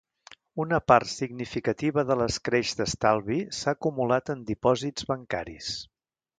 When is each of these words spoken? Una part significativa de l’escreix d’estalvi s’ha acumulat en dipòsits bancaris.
Una 0.61 0.77
part 0.91 1.11
significativa 1.11 2.05
de 2.13 2.17
l’escreix 2.23 2.73
d’estalvi 2.81 3.39
s’ha 3.61 3.77
acumulat 3.77 4.35
en 4.37 4.45
dipòsits 4.51 5.11
bancaris. 5.15 5.73